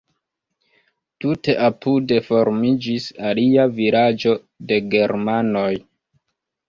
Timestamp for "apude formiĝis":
1.67-3.05